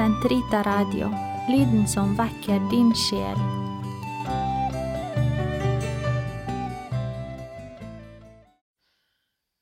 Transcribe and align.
Sentrita 0.00 0.62
Radio, 0.62 1.10
lyden 1.48 1.86
som 1.86 2.14
vekker 2.16 2.62
din 2.70 2.94
sjel. 2.96 3.40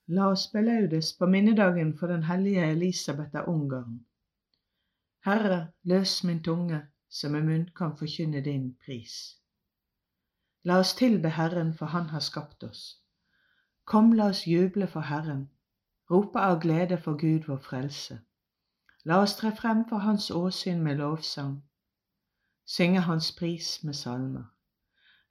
La 0.06 0.28
oss 0.30 0.44
belaudes 0.52 1.10
på 1.18 1.26
minnedagen 1.26 1.90
for 1.98 2.06
den 2.06 2.22
hellige 2.22 2.68
Elisabeth 2.70 3.34
av 3.34 3.48
Ungarn. 3.50 3.96
Herre, 5.26 5.72
løs 5.82 6.14
min 6.22 6.38
tunge, 6.42 6.84
så 7.08 7.32
med 7.34 7.42
munn 7.50 7.66
kan 7.74 7.96
forkynne 7.98 8.44
din 8.46 8.70
pris. 8.86 9.16
La 10.62 10.78
oss 10.84 10.94
tilbe 10.94 11.34
Herren, 11.34 11.74
for 11.74 11.86
Han 11.86 12.14
har 12.14 12.22
skapt 12.22 12.62
oss. 12.62 13.02
Kom, 13.84 14.14
la 14.14 14.30
oss 14.30 14.46
juble 14.46 14.86
for 14.86 15.10
Herren, 15.10 15.48
rope 16.10 16.38
av 16.38 16.60
glede 16.62 17.02
for 17.02 17.18
Gud 17.18 17.50
vår 17.50 17.58
frelse. 17.58 18.22
La 19.08 19.22
oss 19.22 19.36
tre 19.36 19.50
frem 19.56 19.86
for 19.88 19.98
Hans 20.04 20.30
åsyn 20.30 20.82
med 20.84 20.98
lovsang, 20.98 21.62
synge 22.66 23.00
Hans 23.00 23.30
pris 23.32 23.84
med 23.84 23.94
salmer. 23.94 24.44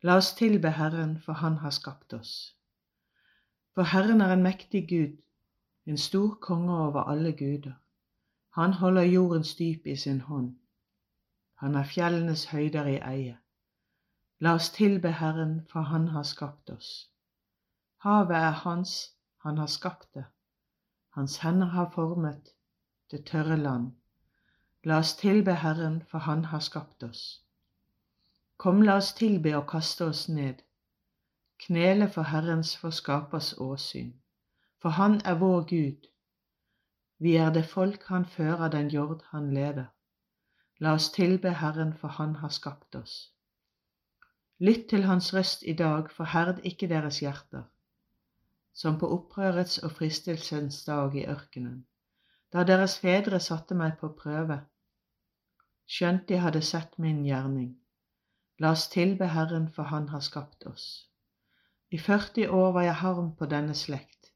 La 0.02 0.16
oss 0.18 0.32
tilbe 0.34 0.72
Herren, 0.72 1.20
for 1.22 1.34
Han 1.34 1.58
har 1.58 1.70
skapt 1.70 2.14
oss. 2.14 2.56
For 3.76 3.84
Herren 3.84 4.22
er 4.22 4.34
en 4.34 4.42
mektig 4.42 4.90
Gud, 4.90 5.22
en 5.86 5.98
stor 5.98 6.34
konge 6.42 6.80
over 6.88 7.04
alle 7.04 7.32
guder. 7.32 7.74
Han 8.50 8.74
holder 8.74 9.02
jordens 9.02 9.56
dyp 9.56 9.86
i 9.86 9.96
sin 9.96 10.22
hånd. 10.22 10.56
Han 11.54 11.76
har 11.76 11.84
fjellenes 11.84 12.46
høyder 12.46 12.86
i 12.86 12.98
eie. 12.98 13.38
La 14.40 14.54
oss 14.54 14.70
tilbe 14.70 15.12
Herren, 15.12 15.62
for 15.70 15.82
Han 15.82 16.08
har 16.08 16.24
skapt 16.24 16.70
oss. 16.70 17.12
Havet 17.98 18.38
er 18.38 18.52
Hans, 18.66 19.14
Han 19.38 19.58
har 19.58 19.68
skapt 19.68 20.14
det. 20.14 20.26
Hans 21.10 21.38
hender 21.38 21.68
har 21.68 21.92
formet 21.94 22.57
det 23.12 23.26
tørre 23.26 23.58
land. 23.58 23.92
La 24.84 24.98
oss 25.00 25.16
tilbe 25.16 25.54
Herren, 25.54 26.02
for 26.08 26.18
Han 26.20 26.46
har 26.46 26.60
skapt 26.60 27.04
oss. 27.04 27.44
Kom, 28.58 28.82
la 28.82 28.96
oss 28.96 29.14
tilbe 29.14 29.58
og 29.58 29.68
kaste 29.68 30.06
oss 30.06 30.30
ned 30.30 30.68
knele 31.60 32.10
for 32.10 32.22
Herrens 32.22 32.78
for 32.78 32.90
Skapers 32.90 33.54
åsyn, 33.58 34.14
for 34.82 34.90
Han 34.90 35.22
er 35.26 35.34
vår 35.34 35.62
Gud. 35.70 36.08
Vi 37.20 37.36
er 37.36 37.54
det 37.54 37.66
folk 37.66 38.04
Han 38.04 38.26
fører, 38.26 38.70
den 38.70 38.88
jord 38.88 39.24
Han 39.32 39.54
leder. 39.54 39.86
La 40.80 40.94
oss 40.94 41.10
tilbe 41.12 41.54
Herren, 41.54 41.94
for 41.94 42.08
Han 42.08 42.36
har 42.36 42.50
skapt 42.50 42.96
oss. 42.96 43.34
Lytt 44.60 44.90
til 44.90 45.04
Hans 45.04 45.34
røst 45.34 45.64
i 45.64 45.74
dag, 45.74 46.12
forherd 46.12 46.60
ikke 46.64 46.90
deres 46.90 47.20
hjerter, 47.20 47.64
som 48.74 49.00
på 49.00 49.10
opprørets 49.10 49.78
og 49.78 49.92
fristelsens 49.92 50.84
dag 50.86 51.16
i 51.16 51.26
ørkenen, 51.26 51.86
da 52.54 52.64
deres 52.64 52.98
fedre 53.04 53.40
satte 53.44 53.76
meg 53.76 53.98
på 54.00 54.10
prøve, 54.22 54.62
skjønt 55.88 56.28
de 56.30 56.40
hadde 56.44 56.62
sett 56.62 56.98
min 57.00 57.24
gjerning. 57.26 57.76
La 58.60 58.72
oss 58.74 58.88
tilbe 58.90 59.28
Herren, 59.34 59.68
for 59.74 59.84
Han 59.84 60.08
har 60.10 60.24
skapt 60.26 60.66
oss. 60.66 60.88
I 61.92 61.98
40 61.98 62.50
år 62.50 62.72
var 62.72 62.82
jeg 62.82 62.96
harm 63.02 63.36
på 63.36 63.46
denne 63.46 63.76
slekt. 63.76 64.32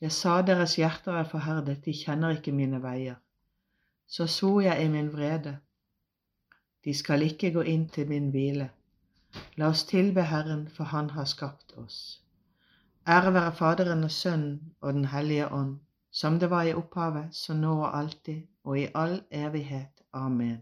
Jeg 0.00 0.12
sa 0.12 0.40
deres 0.42 0.76
hjerter 0.78 1.18
er 1.18 1.28
forherdet, 1.30 1.84
de 1.84 1.92
kjenner 1.94 2.36
ikke 2.36 2.52
mine 2.52 2.80
veier. 2.82 3.18
Så 4.06 4.26
svor 4.26 4.60
jeg 4.60 4.84
i 4.84 4.88
min 4.88 5.12
vrede. 5.12 5.58
De 6.84 6.94
skal 6.94 7.22
ikke 7.22 7.52
gå 7.54 7.62
inn 7.74 7.88
til 7.88 8.08
min 8.08 8.30
hvile. 8.30 8.70
La 9.56 9.68
oss 9.68 9.84
tilbe 9.88 10.22
Herren, 10.22 10.66
for 10.68 10.84
Han 10.84 11.10
har 11.10 11.24
skapt 11.24 11.76
oss. 11.76 12.20
Ære 13.08 13.34
være 13.34 13.52
Faderen 13.52 14.04
og 14.04 14.10
Sønnen 14.10 14.74
og 14.80 14.92
Den 14.92 15.04
hellige 15.04 15.52
ånd, 15.52 15.78
som 16.12 16.38
det 16.38 16.50
var 16.50 16.62
i 16.68 16.74
opphavet, 16.74 17.34
så 17.34 17.54
nå 17.54 17.72
og 17.80 17.96
alltid 17.98 18.42
og 18.64 18.78
i 18.78 18.88
all 18.94 19.22
evighet. 19.30 20.02
Amen. 20.12 20.60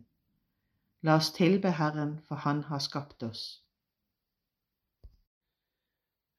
La 1.02 1.16
oss 1.16 1.32
tilbe 1.32 1.70
Herren, 1.70 2.20
for 2.28 2.34
Han 2.34 2.62
har 2.64 2.78
skapt 2.78 3.22
oss. 3.22 3.42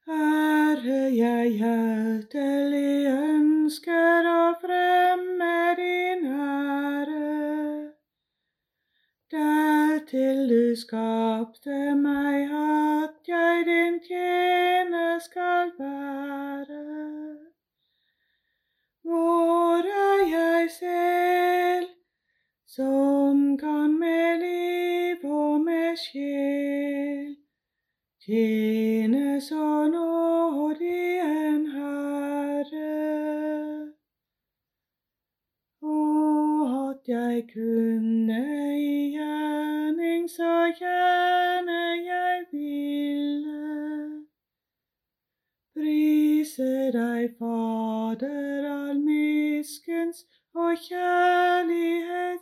Herre, 0.07 1.01
jeg 1.15 1.51
hjertelig 1.57 3.11
ønsker 3.11 4.29
å 4.31 4.43
fremme 4.61 5.55
din 5.79 6.25
ære. 6.31 7.31
Dertil 9.31 10.41
du 10.49 10.75
skapte 10.75 11.95
meg, 11.95 12.30
sjel. 26.01 27.35
Tjene 28.25 29.41
så 29.41 29.87
nådig 29.87 31.19
en 31.19 31.65
Herre. 31.75 32.91
Og 35.81 36.89
at 36.89 37.07
jeg 37.07 37.47
kunne 37.53 38.43
i 38.77 39.11
gjerning 39.15 40.29
så 40.29 40.73
gjerne 40.79 41.81
jeg 42.11 42.45
ville. 42.51 44.25
Prise 45.73 46.91
deg, 46.93 47.29
Fader 47.39 48.69
all 48.69 48.99
miskens 49.01 50.25
og 50.53 50.77
kjærlighetskilde 50.87 52.40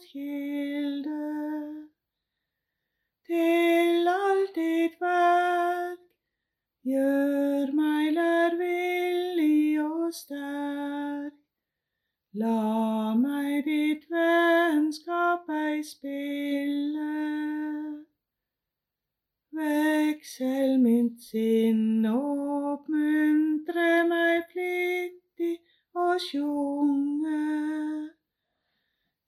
Mitt 21.20 21.28
sinn, 21.28 22.06
oppmuntre 22.08 24.08
meg 24.08 24.46
flittig 24.54 25.58
og 25.92 26.16
sjunge 26.24 27.44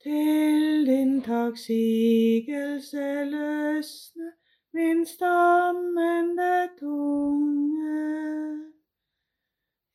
til 0.00 0.86
din 0.88 1.20
takksigelse 1.20 3.28
løsne 3.34 4.32
min 4.72 5.04
stammende 5.06 6.68
tunge. 6.80 8.08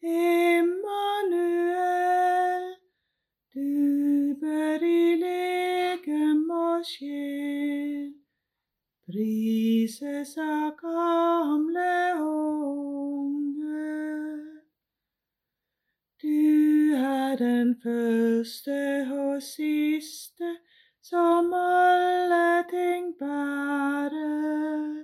Immanuel, 0.05 1.45
du 3.55 3.69
bør 4.41 4.81
i 4.85 5.15
legem 5.25 6.49
og 6.49 6.85
sjel 6.85 7.66
prises 9.17 10.37
av 10.37 10.75
gamle 10.77 12.13
unge. 12.21 13.95
Du 16.21 16.93
er 16.93 17.35
den 17.41 17.73
første 17.81 18.77
og 19.17 19.41
siste 19.41 20.53
som 21.01 21.49
alle 21.57 22.61
ting 22.69 23.13
bærer. 23.17 25.03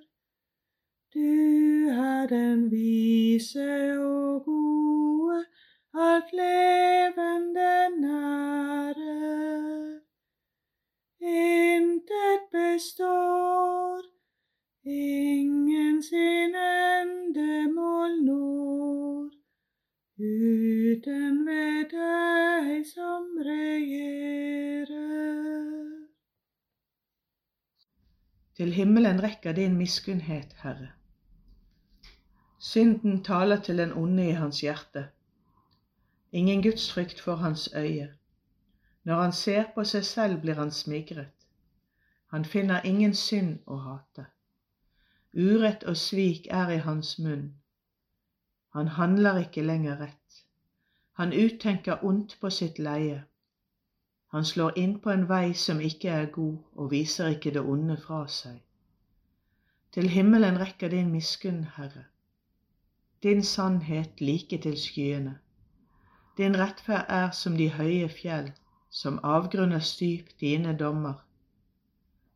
Du 1.13 1.90
er 1.90 2.30
den 2.30 2.69
vise 2.69 3.97
og 3.97 4.45
gode, 4.45 5.45
alt 5.94 6.34
levende 6.38 6.93
ingen 14.85 16.03
sin 16.03 16.56
endemål 16.56 18.18
når, 18.24 19.30
uten 20.19 21.45
ved 21.47 21.85
deg 21.94 22.83
som 22.88 23.30
regjerer. 23.47 24.94
Til 28.56 28.74
himmelen 28.74 29.24
rekker 29.24 29.51
din 29.51 29.77
miskunnhet, 29.77 30.53
Herre. 30.62 30.91
Synden 32.59 33.24
taler 33.24 33.62
til 33.62 33.77
den 33.77 33.94
onde 33.94 34.27
i 34.27 34.31
hans 34.31 34.62
hjerte. 34.62 35.07
Ingen 36.31 36.63
gudsfrykt 36.63 37.21
for 37.21 37.36
hans 37.36 37.69
øye. 37.75 38.13
Når 39.03 39.21
han 39.21 39.31
ser 39.31 39.63
på 39.75 39.83
seg 39.83 40.06
selv, 40.06 40.41
blir 40.41 40.53
han 40.53 40.71
smigret. 40.71 41.27
Han 42.27 42.45
finner 42.45 42.81
ingen 42.81 43.13
synd 43.13 43.59
å 43.68 43.75
hate. 43.77 44.25
Urett 45.33 45.83
og 45.83 45.97
svik 45.97 46.47
er 46.51 46.69
i 46.69 46.77
hans 46.77 47.19
munn. 47.19 47.53
Han 48.74 48.88
handler 48.88 49.38
ikke 49.38 49.62
lenger 49.62 50.00
rett. 50.00 50.45
Han 51.13 51.33
uttenker 51.33 52.03
ondt 52.06 52.38
på 52.41 52.50
sitt 52.50 52.80
leie. 52.80 53.24
Han 54.33 54.45
slår 54.45 54.77
inn 54.77 54.94
på 55.00 55.09
en 55.09 55.27
vei 55.30 55.53
som 55.53 55.81
ikke 55.81 56.09
er 56.09 56.30
god, 56.38 56.57
og 56.74 56.91
viser 56.91 57.33
ikke 57.33 57.53
det 57.53 57.62
onde 57.62 57.97
fra 57.97 58.24
seg. 58.27 58.62
Til 59.94 60.09
himmelen 60.09 60.57
rekker 60.62 60.89
din 60.89 61.12
miskunn, 61.13 61.63
Herre, 61.75 62.06
din 63.24 63.44
sannhet 63.44 64.21
like 64.21 64.57
til 64.57 64.77
skyene. 64.77 65.36
Din 66.38 66.57
rettferd 66.59 67.06
er 67.09 67.29
som 67.31 67.57
de 67.57 67.69
høye 67.69 68.09
fjell, 68.09 68.50
som 68.89 69.19
avgrunner 69.24 69.86
dyp 70.00 70.33
dine 70.39 70.77
dommer. 70.77 71.21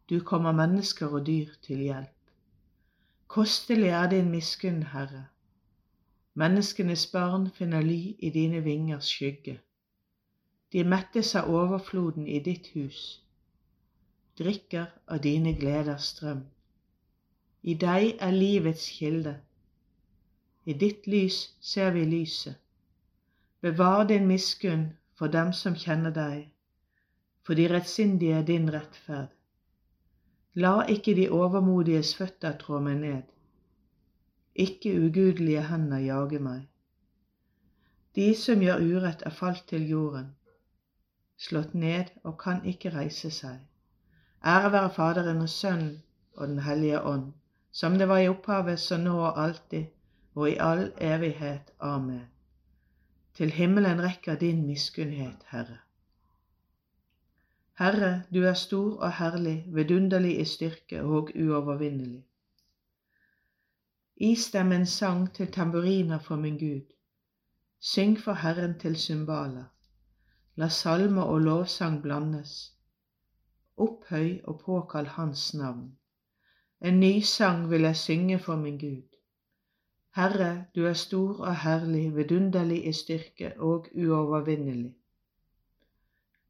Du 0.09 0.19
kommer 0.19 0.51
mennesker 0.51 1.07
og 1.07 1.25
dyr 1.25 1.57
til 1.61 1.77
hjelp. 1.77 2.16
Kostelig 3.27 3.89
er 3.89 4.09
din 4.09 4.29
miskunn, 4.31 4.83
Herre. 4.83 5.25
Menneskenes 6.33 7.07
barn 7.12 7.50
finner 7.51 7.81
ly 7.81 8.15
i 8.19 8.29
dine 8.29 8.63
vingers 8.63 9.09
skygge. 9.12 9.59
De 10.71 10.83
mettes 10.83 11.35
av 11.35 11.50
overfloden 11.50 12.27
i 12.27 12.39
ditt 12.39 12.68
hus, 12.75 13.01
drikker 14.39 14.85
av 15.07 15.19
dine 15.24 15.53
gleders 15.59 16.12
strøm. 16.13 16.45
I 17.63 17.74
deg 17.74 18.15
er 18.24 18.31
livets 18.31 18.88
kilde. 19.00 19.38
I 20.65 20.74
ditt 20.74 21.07
lys 21.07 21.39
ser 21.59 21.91
vi 21.95 22.06
lyset. 22.06 22.56
Bevar 23.62 24.03
din 24.07 24.27
miskunn 24.27 24.91
for 25.15 25.27
dem 25.27 25.53
som 25.53 25.75
kjenner 25.75 26.13
deg, 26.15 26.45
for 27.44 27.59
de 27.59 27.68
rettsindige 27.71 28.44
din 28.47 28.69
rettferd. 28.71 29.37
La 30.57 30.74
ikke 30.89 31.13
de 31.15 31.27
overmodiges 31.30 32.15
føtter 32.18 32.57
trå 32.62 32.80
meg 32.81 32.98
ned. 33.04 33.21
Ikke 34.56 34.95
ugudelige 34.98 35.68
hender 35.69 36.01
jage 36.01 36.39
meg. 36.42 36.65
De 38.18 38.31
som 38.36 38.63
gjør 38.65 38.81
urett, 38.81 39.21
er 39.21 39.36
falt 39.42 39.68
til 39.69 39.86
jorden 39.89 40.33
slått 41.38 41.74
ned 41.74 42.09
og 42.24 42.38
kan 42.42 42.63
ikke 42.65 42.92
reise 42.94 43.31
seg. 43.33 43.59
Ære 44.45 44.71
være 44.74 44.94
Faderen 44.94 45.42
og 45.45 45.50
Sønnen 45.50 46.01
og 46.36 46.48
Den 46.48 46.60
hellige 46.65 47.01
ånd, 47.01 47.31
som 47.71 47.98
det 47.98 48.07
var 48.10 48.21
i 48.21 48.30
opphavet, 48.30 48.80
så 48.80 48.98
nå 48.98 49.15
og 49.18 49.39
alltid, 49.44 49.86
og 50.36 50.50
i 50.50 50.57
all 50.62 50.92
evighet. 51.01 51.74
Amen. 51.80 52.27
Til 53.33 53.51
himmelen 53.51 54.01
rekker 54.01 54.36
din 54.36 54.65
miskunnhet, 54.65 55.45
Herre. 55.50 55.77
Herre, 57.79 58.24
du 58.33 58.44
er 58.44 58.53
stor 58.53 58.97
og 58.97 59.12
herlig, 59.13 59.65
vidunderlig 59.74 60.39
i 60.39 60.45
styrke 60.45 61.03
og 61.03 61.29
uovervinnelig. 61.35 62.24
Istem 64.18 64.71
en 64.71 64.85
sang 64.85 65.33
til 65.33 65.51
tamburiner 65.51 66.19
for 66.19 66.35
min 66.35 66.57
Gud. 66.57 66.88
Syng 67.79 68.18
for 68.19 68.33
Herren 68.33 68.79
til 68.79 68.95
cymbaler. 68.95 69.69
La 70.56 70.69
salmer 70.69 71.21
og 71.21 71.39
lovsang 71.39 72.01
blandes. 72.01 72.74
Opphøy 73.77 74.41
og 74.44 74.59
påkall 74.59 75.06
Hans 75.06 75.53
navn. 75.53 75.97
En 76.81 77.00
ny 77.00 77.19
sang 77.19 77.69
vil 77.69 77.81
jeg 77.81 77.95
synge 77.95 78.39
for 78.39 78.56
min 78.56 78.79
Gud. 78.79 79.18
Herre, 80.15 80.65
du 80.75 80.85
er 80.85 80.94
stor 80.94 81.39
og 81.39 81.56
herlig, 81.56 82.15
vidunderlig 82.15 82.88
i 82.88 82.94
styrke 82.94 83.53
og 83.59 83.88
uovervinnelig. 83.95 84.96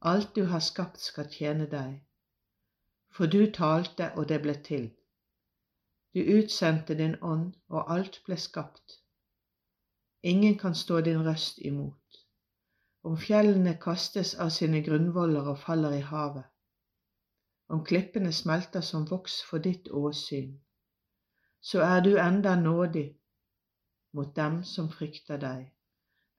Alt 0.01 0.35
du 0.35 0.44
har 0.45 0.59
skapt 0.59 0.99
skal 1.01 1.29
tjene 1.31 1.65
deg. 1.71 2.01
For 3.09 3.25
du 3.25 3.51
talte, 3.51 4.11
og 4.15 4.29
det 4.29 4.41
ble 4.41 4.53
til. 4.63 4.91
Du 6.13 6.21
utsendte 6.38 6.97
din 6.97 7.17
ånd, 7.21 7.53
og 7.69 7.94
alt 7.94 8.21
ble 8.25 8.38
skapt. 8.38 9.01
Ingen 10.23 10.57
kan 10.57 10.75
stå 10.75 11.01
din 11.01 11.25
røst 11.25 11.57
imot 11.57 12.07
om 13.07 13.15
fjellene 13.17 13.77
kastes 13.79 14.33
av 14.44 14.49
sine 14.51 14.81
grunnvoller 14.83 15.45
og 15.51 15.59
faller 15.61 15.94
i 15.95 16.03
havet, 16.03 16.43
om 17.71 17.83
klippene 17.88 18.33
smelter 18.35 18.83
som 18.83 19.05
voks 19.07 19.38
for 19.47 19.63
ditt 19.63 19.88
åsyn, 20.01 20.57
så 21.61 21.85
er 21.85 22.03
du 22.03 22.17
enda 22.19 22.55
nådig 22.59 23.07
mot 24.17 24.35
dem 24.35 24.59
som 24.63 24.89
frykter 24.91 25.39
deg. 25.39 25.69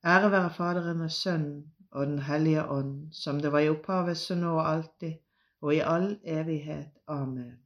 Ære 0.04 0.30
være 0.34 0.52
Faderen 0.58 1.00
og 1.06 1.12
Sønnen 1.12 1.62
og 1.90 2.06
Den 2.06 2.18
hellige 2.18 2.68
ånd, 2.68 3.12
som 3.12 3.40
det 3.40 3.52
var 3.52 3.58
i 3.58 3.68
opphavet, 3.68 4.16
så 4.16 4.34
nå 4.34 4.50
og 4.58 4.68
alltid, 4.70 5.12
og 5.60 5.74
i 5.74 5.78
all 5.78 6.18
evighet. 6.24 6.90
Amen. 7.06 7.58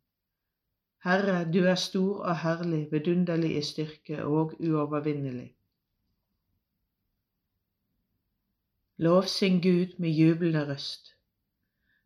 Herre, 1.04 1.52
du 1.52 1.64
er 1.64 1.74
stor 1.74 2.18
og 2.18 2.36
herlig, 2.38 2.88
vidunderlig 2.92 3.56
i 3.56 3.62
styrke 3.62 4.24
og 4.24 4.54
uovervinnelig. 4.60 5.54
Lovsyng 8.96 9.62
Gud 9.62 9.98
med 9.98 10.10
jublende 10.10 10.68
røst. 10.68 11.14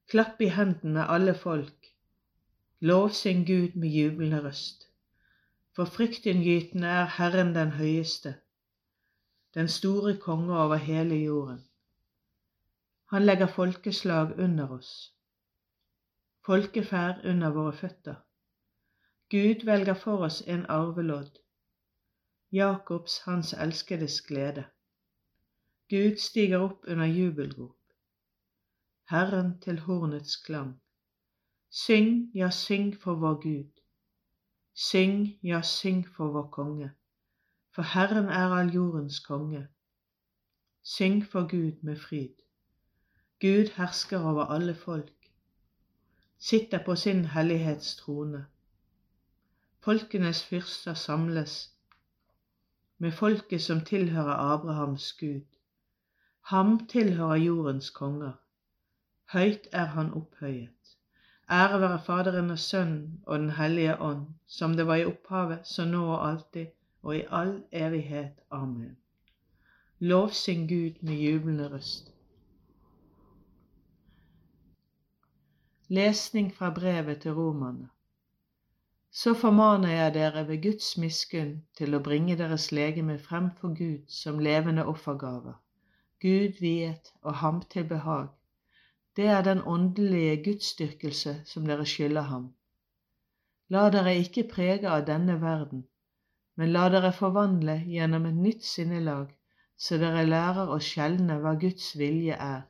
Klapp 0.09 0.41
i 0.41 0.49
hendene, 0.49 1.05
alle 1.05 1.35
folk. 1.35 1.87
Lovsyng 2.81 3.47
Gud 3.47 3.77
med 3.77 3.89
jublende 3.89 4.43
røst. 4.45 4.89
For 5.77 5.85
fryktinngytende 5.85 6.89
er 6.89 7.07
Herren 7.19 7.55
den 7.55 7.71
høyeste, 7.71 8.35
den 9.55 9.69
store 9.69 10.17
konge 10.17 10.59
over 10.59 10.77
hele 10.77 11.15
jorden. 11.15 11.61
Han 13.11 13.25
legger 13.25 13.47
folkeslag 13.47 14.39
under 14.39 14.71
oss, 14.79 14.93
folkeferd 16.47 17.25
under 17.25 17.51
våre 17.51 17.73
føtter. 17.73 18.23
Gud 19.31 19.65
velger 19.65 19.95
for 19.95 20.25
oss 20.27 20.41
en 20.47 20.67
arvelodd, 20.67 21.39
Jakobs, 22.53 23.19
hans 23.25 23.53
elskedes 23.53 24.21
glede. 24.21 24.65
Gud 25.91 26.17
stiger 26.17 26.59
opp 26.59 26.85
under 26.89 27.07
jubelrop. 27.07 27.77
Herren 29.11 29.61
til 29.61 29.79
hornets 29.79 30.37
klang. 30.37 30.81
Syng, 31.71 32.31
ja, 32.35 32.51
syng 32.51 32.95
for 33.03 33.15
vår 33.15 33.35
Gud. 33.43 33.73
Syng, 34.75 35.39
ja, 35.43 35.61
syng 35.63 36.07
for 36.17 36.33
vår 36.33 36.49
konge. 36.51 36.91
For 37.75 37.83
Herren 37.83 38.25
er 38.25 38.55
all 38.59 38.75
jordens 38.75 39.21
konge. 39.21 39.69
Syng 40.83 41.25
for 41.27 41.49
Gud 41.51 41.83
med 41.83 41.97
fryd. 41.97 42.46
Gud 43.41 43.69
hersker 43.77 44.19
over 44.19 44.45
alle 44.45 44.75
folk, 44.75 45.31
sitter 46.39 46.85
på 46.85 46.95
sin 46.97 47.25
hellighetstrone. 47.25 48.47
Folkenes 49.81 50.45
fyrster 50.45 50.95
samles 50.95 51.73
med 52.99 53.13
folket 53.13 53.63
som 53.63 53.81
tilhører 53.85 54.33
Abrahams 54.53 55.13
Gud. 55.13 55.45
Ham 56.41 56.87
tilhører 56.87 57.37
jordens 57.37 57.91
konger. 57.91 58.33
Høyt 59.33 59.69
er 59.73 59.85
han 59.85 60.13
opphøyet. 60.13 60.97
Ære 61.51 61.81
være 61.81 62.01
Faderen 62.07 62.51
og 62.51 62.59
Sønnen 62.59 63.23
og 63.27 63.39
Den 63.39 63.51
hellige 63.51 64.01
ånd, 64.01 64.27
som 64.47 64.77
det 64.77 64.87
var 64.87 64.95
i 64.95 65.05
opphavet, 65.05 65.59
så 65.65 65.85
nå 65.85 66.07
og 66.07 66.29
alltid, 66.29 66.67
og 67.03 67.17
i 67.17 67.23
all 67.31 67.63
evighet. 67.73 68.41
Amen. 68.51 68.97
Lovsyng 69.99 70.69
Gud 70.69 71.03
med 71.03 71.15
jublende 71.15 71.73
røst. 71.73 72.16
Lesning 75.89 76.55
fra 76.55 76.71
brevet 76.71 77.21
til 77.21 77.33
romerne. 77.33 77.89
Så 79.11 79.35
formaner 79.35 79.89
jeg 79.89 80.15
dere 80.15 80.49
ved 80.49 80.63
Guds 80.63 80.97
miskunn 80.99 81.63
til 81.79 81.95
å 81.95 82.03
bringe 82.09 82.35
deres 82.37 82.73
legeme 82.73 83.19
frem 83.19 83.53
for 83.61 83.77
Gud 83.79 84.03
som 84.11 84.39
levende 84.39 84.87
offergaver 84.87 85.55
Gud 86.21 86.59
viet 86.61 87.13
og 87.23 87.35
ham 87.35 87.63
til 87.71 87.85
behag. 87.85 88.29
Det 89.17 89.27
er 89.27 89.43
den 89.43 89.63
åndelige 89.63 90.37
gudsdyrkelse 90.45 91.41
som 91.45 91.67
dere 91.67 91.87
skylder 91.87 92.23
ham. 92.23 92.47
La 93.69 93.91
dere 93.91 94.15
ikke 94.19 94.49
prege 94.53 94.89
av 94.89 95.05
denne 95.07 95.41
verden, 95.43 95.85
men 96.57 96.73
la 96.73 96.89
dere 96.89 97.13
forvandle 97.13 97.83
gjennom 97.87 98.27
et 98.27 98.43
nytt 98.47 98.65
sinnelag, 98.65 99.29
så 99.77 99.99
dere 100.03 100.25
lærer 100.27 100.73
å 100.73 100.79
skjelne 100.81 101.37
hva 101.43 101.55
Guds 101.61 101.93
vilje 102.01 102.35
er, 102.35 102.63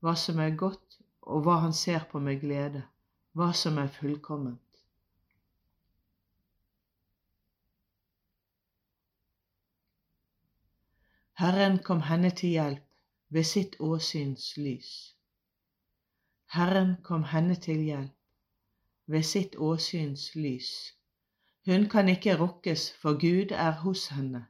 hva 0.00 0.14
som 0.16 0.40
er 0.42 0.56
godt, 0.64 0.87
og 1.28 1.44
hva 1.44 1.58
Han 1.64 1.72
ser 1.72 2.04
på 2.10 2.18
med 2.18 2.40
glede, 2.40 2.82
hva 3.36 3.52
som 3.52 3.78
er 3.78 3.90
fullkomment. 3.92 4.60
Herren 11.38 11.78
kom 11.86 12.00
henne 12.02 12.30
til 12.30 12.56
hjelp 12.56 12.84
ved 13.30 13.44
sitt 13.44 13.76
åsyns 13.78 14.56
lys. 14.56 14.88
Herren 16.56 16.96
kom 17.04 17.26
henne 17.32 17.54
til 17.54 17.84
hjelp 17.86 18.16
ved 19.06 19.22
sitt 19.22 19.54
åsyns 19.56 20.34
lys. 20.34 20.70
Hun 21.66 21.88
kan 21.92 22.08
ikke 22.08 22.38
rokkes, 22.40 22.92
for 22.92 23.20
Gud 23.20 23.52
er 23.52 23.70
hos 23.84 24.06
henne 24.16 24.46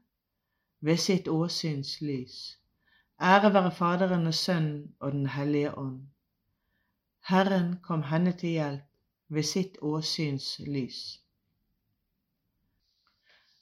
ved 0.80 0.96
sitt 0.96 1.28
åsyns 1.28 2.00
lys. 2.00 2.58
Ære 3.20 3.54
være 3.54 3.72
Faderen 3.72 4.26
og 4.26 4.34
Sønnen 4.34 4.94
og 5.00 5.12
Den 5.12 5.26
hellige 5.26 5.78
ånd. 5.78 6.00
Herren 7.28 7.74
kom 7.82 8.02
henne 8.08 8.32
til 8.32 8.54
hjelp 8.56 8.84
ved 9.36 9.44
sitt 9.44 9.74
åsyns 9.84 10.44
lys. 10.64 10.98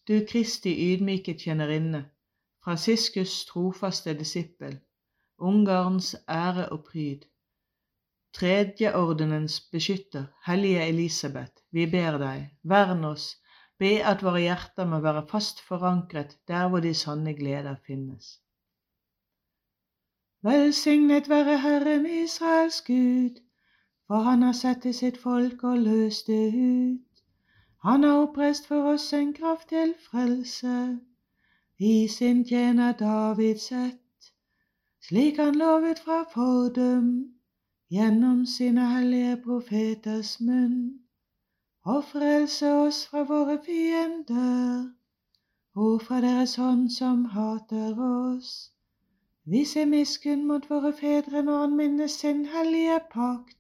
Du 0.07 0.21
Kristi 0.31 0.75
ydmyke 0.85 1.33
tjenerinne, 1.35 2.05
Fransiskus 2.63 3.33
trofaste 3.49 4.13
disippel, 4.15 4.77
Ungarns 5.39 6.13
ære 6.31 6.69
og 6.77 6.85
pryd. 6.85 7.25
Tredjeordenens 8.39 9.57
beskytter, 9.73 10.29
hellige 10.47 10.87
Elisabeth, 10.87 11.65
vi 11.71 11.89
ber 11.91 12.21
deg, 12.23 12.45
vern 12.63 13.03
oss, 13.09 13.25
be 13.83 13.97
at 14.13 14.23
våre 14.23 14.45
hjerter 14.45 14.87
må 14.87 15.01
være 15.03 15.25
fast 15.33 15.65
forankret 15.73 16.39
der 16.47 16.69
hvor 16.69 16.87
de 16.87 16.95
sanne 16.95 17.35
gleder 17.35 17.75
finnes. 17.87 18.31
Velsignet 20.47 21.29
være 21.29 21.59
Herren 21.67 22.07
Israels 22.07 22.81
Gud, 22.87 23.43
for 24.07 24.23
han 24.23 24.43
har 24.43 24.53
sett 24.53 24.83
til 24.83 24.95
sitt 24.95 25.19
folk 25.19 25.65
og 25.65 25.79
løst 25.79 26.27
det 26.27 26.55
ut. 26.55 27.23
Han 27.83 28.03
har 28.03 28.19
oppreist 28.23 28.67
for 28.67 28.93
oss 28.93 29.13
en 29.13 29.33
kraft 29.33 29.69
til 29.69 29.95
frelse, 30.11 30.99
i 31.79 32.09
sin 32.09 32.45
tjener 32.45 32.93
Davids 32.93 33.73
ett, 33.73 34.31
slik 35.09 35.37
han 35.37 35.55
lovet 35.55 35.99
fra 35.99 36.23
fordum, 36.35 37.11
gjennom 37.91 38.47
sine 38.47 38.87
hellige 38.91 39.37
profeters 39.45 40.41
munn, 40.41 40.79
og 41.85 42.05
frelse 42.05 42.73
oss 42.73 43.07
fra 43.07 43.23
våre 43.23 43.59
fiender 43.67 44.89
og 45.75 46.03
fra 46.03 46.21
deres 46.21 46.57
hånd 46.57 46.89
som 46.91 47.25
hater 47.25 48.01
oss. 48.01 48.73
Vi 49.45 49.65
ser 49.65 49.87
miskunn 49.87 50.47
mot 50.47 50.71
våre 50.71 50.93
fedre 50.93 51.43
når 51.43 51.61
han 51.61 51.77
minnes 51.77 52.19
sin 52.23 52.47
hellige 52.51 52.99
pakt 53.13 53.56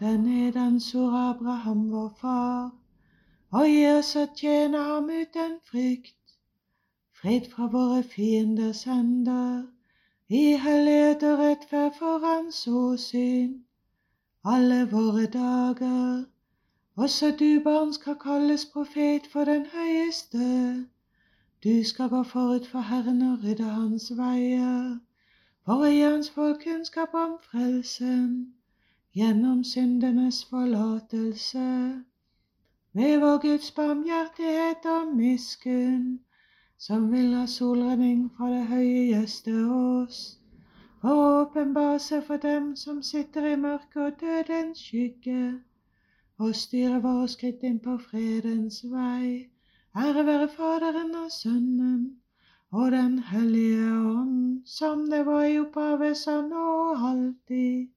den 0.00 0.26
er 0.46 0.50
den 0.50 0.80
sor 0.80 1.12
Abraham 1.12 1.92
vår 1.92 2.12
far, 2.20 2.70
og 3.52 3.66
gi 3.68 3.80
oss 3.86 4.14
å 4.16 4.22
tjene 4.36 4.78
ham 4.84 5.10
uten 5.12 5.58
frykt, 5.70 6.16
Fred 7.20 7.48
fra 7.52 7.66
våre 7.72 8.02
fienders 8.02 8.86
hender, 8.88 9.66
i 10.28 10.54
hellighet 10.62 11.24
og 11.30 11.42
rettferd 11.42 11.98
for 11.98 12.24
hans 12.24 12.60
åsyn, 12.66 13.50
alle 14.44 14.78
våre 14.92 15.26
dager. 15.34 16.24
Også 16.96 17.30
du, 17.42 17.60
barn, 17.64 17.92
skal 17.92 18.16
kalles 18.22 18.64
profet 18.72 19.26
for 19.32 19.44
den 19.44 19.66
høyeste. 19.74 20.46
Du 21.64 21.84
skal 21.84 22.08
gå 22.08 22.22
forut 22.22 22.66
for 22.66 22.80
Herren 22.80 23.20
og 23.32 23.44
rydde 23.44 23.68
hans 23.68 24.08
veier, 24.16 24.96
for 25.64 25.84
å 25.84 25.92
gi 25.92 26.00
hans 26.06 26.32
folk 26.38 26.64
kunnskap 26.64 27.14
om 27.14 27.36
frelsen 27.50 28.32
gjennom 29.14 29.64
syndenes 29.64 30.44
forlatelse. 30.44 31.68
Ved 32.92 33.20
vår 33.20 33.38
Guds 33.42 33.70
barmhjertighet 33.70 34.86
og 34.86 35.16
miskunn, 35.16 36.20
som 36.78 37.12
vil 37.12 37.34
ha 37.34 37.46
solredning 37.46 38.30
fra 38.36 38.50
det 38.50 38.66
høyeste 38.66 39.54
oss, 39.74 40.38
og 41.02 41.18
åpenbare 41.40 41.98
seg 41.98 42.24
for 42.28 42.36
dem 42.36 42.72
som 42.76 43.02
sitter 43.02 43.52
i 43.52 43.56
mørket 43.56 44.02
og 44.06 44.20
dødens 44.20 44.78
skygge, 44.78 45.60
og 46.38 46.54
styre 46.56 47.02
våre 47.02 47.28
skritt 47.28 47.62
inn 47.66 47.78
på 47.84 47.98
fredens 48.10 48.82
vei. 48.94 49.50
Ære 49.96 50.26
være 50.26 50.48
Faderen 50.48 51.14
og 51.18 51.30
Sønnen 51.34 52.02
og 52.70 52.92
Den 52.92 53.18
hellige 53.18 53.86
ånd, 53.90 54.62
som 54.66 55.08
det 55.10 55.24
var 55.26 55.44
i 55.44 55.58
opphavet, 55.58 56.16
så 56.16 56.40
nå 56.46 56.66
og 56.90 57.08
alltid 57.08 57.88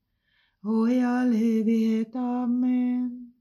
og 0.64 0.92
i 0.92 1.00
all 1.04 1.34
evighet. 1.36 2.16
Amen. 2.16 3.34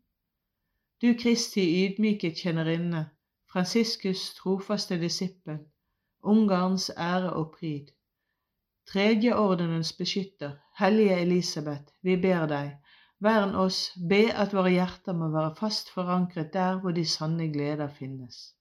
Du 1.02 1.14
Kristi 1.18 1.62
ydmyke 1.84 2.32
tjenerinne, 2.34 3.10
Fransiskus 3.52 4.34
trofaste 4.34 4.98
disippel, 5.00 5.58
Ungarns 6.22 6.90
ære 6.90 7.32
og 7.32 7.54
pryd. 7.58 7.90
Tredjeordenens 8.86 9.92
beskytter, 9.92 10.52
hellige 10.78 11.20
Elisabeth, 11.20 11.92
vi 12.02 12.16
ber 12.16 12.46
deg, 12.46 12.72
vern 13.22 13.54
oss, 13.54 13.92
be 14.08 14.24
at 14.34 14.54
våre 14.54 14.74
hjerter 14.74 15.14
må 15.14 15.30
være 15.30 15.54
fast 15.58 15.90
forankret 15.94 16.52
der 16.54 16.80
hvor 16.80 16.90
de 16.90 17.06
sanne 17.06 17.52
gleder 17.52 17.88
finnes. 17.88 18.54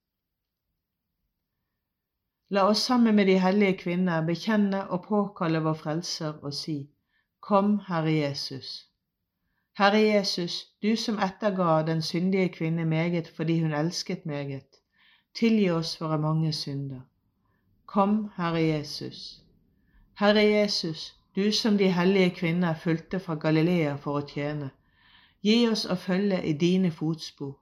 La 2.50 2.68
oss 2.70 2.86
sammen 2.86 3.16
med 3.16 3.26
de 3.26 3.40
hellige 3.40 3.78
kvinner 3.78 4.26
bekjenne 4.26 4.88
og 4.90 5.06
påkalle 5.08 5.62
vår 5.64 5.78
Frelser 5.84 6.42
og 6.44 6.54
si:" 6.54 6.82
Kom, 7.42 7.80
Herre 7.88 8.12
Jesus. 8.12 8.88
Herre 9.74 10.00
Jesus, 10.00 10.68
du 10.84 10.96
som 10.96 11.20
etterga 11.20 11.82
den 11.88 12.02
syndige 12.02 12.50
kvinne 12.50 12.86
meget 12.86 13.28
fordi 13.28 13.62
hun 13.62 13.74
elsket 13.74 14.26
meget, 14.26 14.76
tilgi 15.34 15.70
oss 15.70 16.02
våre 16.02 16.20
mange 16.20 16.52
synder. 16.54 17.02
Kom, 17.86 18.30
Herre 18.38 18.62
Jesus. 18.62 19.42
Herre 20.20 20.44
Jesus, 20.44 21.16
du 21.36 21.52
som 21.52 21.78
de 21.78 21.90
hellige 21.92 22.30
kvinner 22.30 22.74
fulgte 22.74 23.20
fra 23.20 23.36
Galilea 23.36 23.96
for 23.96 24.22
å 24.22 24.28
tjene, 24.28 24.70
gi 25.42 25.68
oss 25.68 25.86
å 25.86 25.96
følge 25.96 26.44
i 26.46 26.54
dine 26.54 26.92
fotspor. 26.92 27.58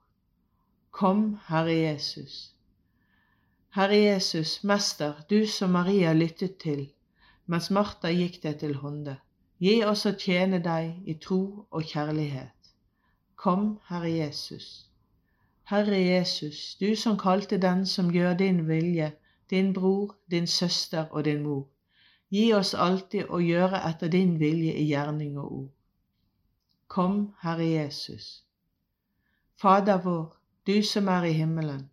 Kom, 0.90 1.38
Herre 1.48 1.78
Jesus. 1.78 2.54
Herre 3.70 3.96
Jesus, 3.96 4.64
Mester, 4.64 5.24
du 5.30 5.46
som 5.46 5.70
Maria 5.70 6.12
lyttet 6.12 6.56
til, 6.58 6.86
mens 7.46 7.70
Martha 7.70 8.12
gikk 8.12 8.42
deg 8.42 8.60
til 8.60 8.76
hånde. 8.84 9.16
Gi 9.60 9.72
oss 9.84 10.06
å 10.08 10.14
tjene 10.16 10.58
deg 10.64 11.08
i 11.12 11.14
tro 11.20 11.66
og 11.68 11.82
kjærlighet. 11.84 12.68
Kom, 13.36 13.66
Herre 13.90 14.08
Jesus. 14.08 14.68
Herre 15.68 15.98
Jesus, 16.00 16.76
du 16.80 16.96
som 16.96 17.18
kalte 17.20 17.58
den 17.60 17.84
som 17.86 18.08
gjør 18.14 18.38
din 18.38 18.62
vilje, 18.68 19.10
din 19.50 19.74
bror, 19.76 20.14
din 20.30 20.46
søster 20.46 21.12
og 21.12 21.24
din 21.28 21.42
mor. 21.44 21.66
Gi 22.32 22.46
oss 22.56 22.72
alltid 22.86 23.28
å 23.28 23.42
gjøre 23.44 23.82
etter 23.90 24.08
din 24.08 24.32
vilje 24.40 24.72
i 24.80 24.88
gjerning 24.94 25.36
og 25.36 25.52
ord. 25.58 25.70
Kom, 26.88 27.20
Herre 27.44 27.68
Jesus. 27.68 28.32
Fader 29.60 30.00
vår, 30.08 30.26
du 30.66 30.82
som 30.82 31.12
er 31.18 31.28
i 31.28 31.36
himmelen. 31.36 31.84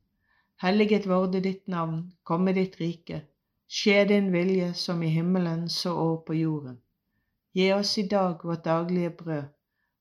Helliget 0.64 1.12
vorde 1.12 1.44
ditt 1.44 1.68
navn, 1.68 2.14
komme 2.24 2.56
ditt 2.56 2.80
rike. 2.80 3.26
Skje 3.68 4.06
din 4.16 4.32
vilje 4.32 4.74
som 4.74 5.04
i 5.04 5.12
himmelen 5.20 5.68
så 5.70 5.98
over 6.00 6.22
på 6.32 6.42
jorden. 6.46 6.80
Gi 7.58 7.74
oss 7.74 7.98
i 7.98 8.04
dag 8.08 8.44
vårt 8.46 8.66
daglige 8.66 9.10
brød, 9.10 9.46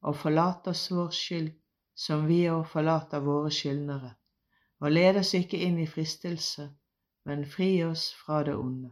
og 0.03 0.17
forlat 0.17 0.67
oss 0.69 0.91
vår 0.93 1.15
skyld, 1.19 1.53
som 2.05 2.27
vi 2.29 2.43
òg 2.53 2.67
forlater 2.69 3.23
våre 3.25 3.53
skyldnere. 3.59 4.11
Og 4.85 4.93
led 4.93 5.17
oss 5.21 5.31
ikke 5.39 5.61
inn 5.65 5.79
i 5.81 5.87
fristelse, 5.89 6.67
men 7.25 7.47
fri 7.55 7.71
oss 7.87 8.03
fra 8.19 8.43
det 8.45 8.59
onde. 8.61 8.91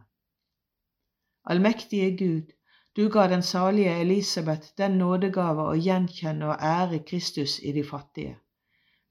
Allmektige 1.45 2.09
Gud, 2.17 2.55
du 2.97 3.03
ga 3.13 3.27
den 3.35 3.45
salige 3.51 3.93
Elisabeth 4.01 4.73
den 4.81 4.97
nådegave 5.03 5.69
å 5.69 5.77
gjenkjenne 5.77 6.49
og 6.49 6.65
ære 6.73 7.03
Kristus 7.11 7.59
i 7.61 7.75
de 7.77 7.83
fattige. 7.85 8.39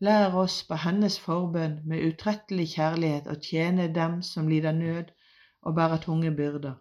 Lær 0.00 0.34
oss 0.42 0.64
på 0.66 0.80
hennes 0.88 1.20
forbønn 1.28 1.78
med 1.86 2.02
utrettelig 2.10 2.72
kjærlighet 2.74 3.30
å 3.30 3.38
tjene 3.50 3.86
dem 4.00 4.18
som 4.34 4.50
lider 4.50 4.74
nød 4.82 5.14
og 5.62 5.78
bærer 5.78 6.02
tunge 6.08 6.34
byrder 6.42 6.80